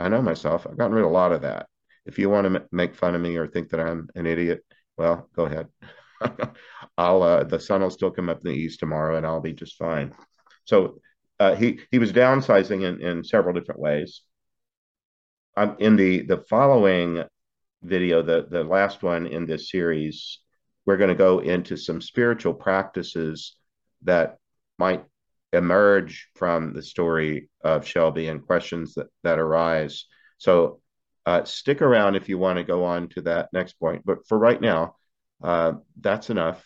I 0.00 0.08
know 0.08 0.22
myself. 0.22 0.66
I've 0.66 0.78
gotten 0.78 0.94
rid 0.94 1.04
of 1.04 1.10
a 1.10 1.14
lot 1.14 1.32
of 1.32 1.42
that. 1.42 1.66
If 2.06 2.18
you 2.18 2.30
want 2.30 2.46
to 2.52 2.60
m- 2.60 2.68
make 2.72 2.94
fun 2.94 3.14
of 3.14 3.20
me 3.20 3.36
or 3.36 3.46
think 3.46 3.68
that 3.70 3.80
I'm 3.80 4.08
an 4.14 4.26
idiot, 4.26 4.64
well, 4.96 5.28
go 5.36 5.44
ahead. 5.44 5.68
I'll 6.98 7.22
uh, 7.22 7.44
the 7.44 7.60
sun 7.60 7.82
will 7.82 7.90
still 7.90 8.10
come 8.10 8.30
up 8.30 8.40
in 8.44 8.50
the 8.50 8.58
east 8.58 8.80
tomorrow, 8.80 9.16
and 9.16 9.26
I'll 9.26 9.40
be 9.40 9.52
just 9.52 9.76
fine. 9.76 10.14
So 10.64 11.00
uh, 11.38 11.54
he 11.54 11.80
he 11.90 11.98
was 11.98 12.12
downsizing 12.12 12.84
in 12.84 13.02
in 13.02 13.22
several 13.22 13.52
different 13.52 13.80
ways 13.80 14.22
um, 15.56 15.76
in 15.78 15.96
the 15.96 16.22
the 16.22 16.38
following 16.38 17.24
video, 17.82 18.22
the 18.22 18.46
the 18.50 18.64
last 18.64 19.02
one 19.02 19.26
in 19.26 19.46
this 19.46 19.70
series, 19.70 20.40
we're 20.86 20.96
going 20.96 21.08
to 21.08 21.14
go 21.14 21.40
into 21.40 21.76
some 21.76 22.00
spiritual 22.00 22.54
practices 22.54 23.56
that 24.02 24.38
might 24.78 25.04
emerge 25.52 26.28
from 26.34 26.72
the 26.72 26.82
story 26.82 27.48
of 27.62 27.86
Shelby 27.86 28.28
and 28.28 28.44
questions 28.44 28.94
that 28.94 29.08
that 29.22 29.38
arise. 29.38 30.06
So 30.38 30.80
uh, 31.26 31.44
stick 31.44 31.82
around 31.82 32.16
if 32.16 32.28
you 32.28 32.38
want 32.38 32.58
to 32.58 32.64
go 32.64 32.84
on 32.84 33.08
to 33.10 33.22
that 33.22 33.50
next 33.52 33.74
point. 33.74 34.02
But 34.04 34.26
for 34.26 34.38
right 34.38 34.60
now, 34.60 34.96
uh, 35.42 35.74
that's 36.00 36.30
enough. 36.30 36.64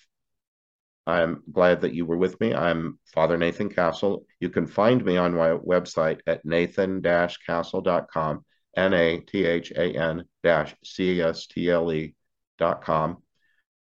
I'm 1.06 1.42
glad 1.50 1.82
that 1.82 1.94
you 1.94 2.04
were 2.04 2.16
with 2.16 2.38
me. 2.40 2.54
I'm 2.54 2.98
Father 3.14 3.38
Nathan 3.38 3.70
Castle. 3.70 4.26
You 4.40 4.50
can 4.50 4.66
find 4.66 5.02
me 5.02 5.16
on 5.16 5.32
my 5.32 5.50
website 5.50 6.20
at 6.26 6.44
nathan-castle.com. 6.44 8.44
N-A-T-H-A-N 8.78 10.24
dash 10.44 10.74
C-S-T-L-E 10.84 12.14
dot 12.58 12.82
com. 12.82 13.22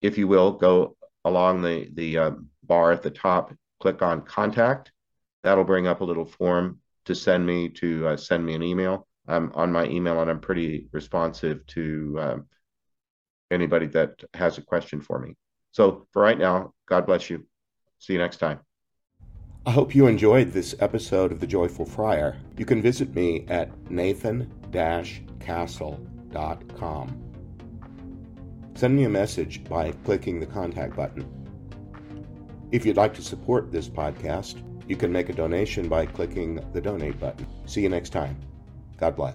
If 0.00 0.16
you 0.16 0.26
will, 0.26 0.52
go 0.52 0.96
along 1.24 1.62
the, 1.62 1.88
the 1.92 2.18
uh, 2.18 2.30
bar 2.64 2.92
at 2.92 3.02
the 3.02 3.10
top, 3.10 3.54
click 3.80 4.00
on 4.00 4.22
contact. 4.22 4.92
That'll 5.42 5.64
bring 5.64 5.86
up 5.86 6.00
a 6.00 6.04
little 6.04 6.24
form 6.24 6.80
to 7.04 7.14
send 7.14 7.46
me 7.46 7.68
to 7.68 8.08
uh, 8.08 8.16
send 8.16 8.44
me 8.44 8.54
an 8.54 8.62
email. 8.62 9.06
I'm 9.28 9.52
on 9.54 9.70
my 9.70 9.86
email 9.86 10.20
and 10.20 10.30
I'm 10.30 10.40
pretty 10.40 10.88
responsive 10.92 11.66
to 11.66 12.16
um, 12.20 12.46
anybody 13.50 13.86
that 13.88 14.24
has 14.34 14.58
a 14.58 14.62
question 14.62 15.00
for 15.00 15.18
me. 15.18 15.34
So 15.72 16.06
for 16.12 16.22
right 16.22 16.38
now, 16.38 16.72
God 16.86 17.06
bless 17.06 17.28
you. 17.28 17.46
See 17.98 18.14
you 18.14 18.18
next 18.18 18.38
time. 18.38 18.65
I 19.66 19.72
hope 19.72 19.96
you 19.96 20.06
enjoyed 20.06 20.52
this 20.52 20.76
episode 20.78 21.32
of 21.32 21.40
The 21.40 21.46
Joyful 21.46 21.86
Friar. 21.86 22.36
You 22.56 22.64
can 22.64 22.80
visit 22.80 23.12
me 23.16 23.44
at 23.48 23.68
nathan 23.90 24.48
castle.com. 25.40 26.02
Send 28.76 28.94
me 28.94 29.04
a 29.04 29.08
message 29.08 29.64
by 29.64 29.90
clicking 30.04 30.38
the 30.38 30.46
contact 30.46 30.94
button. 30.94 31.26
If 32.70 32.86
you'd 32.86 32.96
like 32.96 33.12
to 33.14 33.22
support 33.22 33.72
this 33.72 33.88
podcast, 33.88 34.62
you 34.88 34.94
can 34.94 35.10
make 35.10 35.30
a 35.30 35.32
donation 35.32 35.88
by 35.88 36.06
clicking 36.06 36.64
the 36.72 36.80
donate 36.80 37.18
button. 37.18 37.48
See 37.64 37.80
you 37.80 37.88
next 37.88 38.10
time. 38.10 38.38
God 38.98 39.16
bless. 39.16 39.34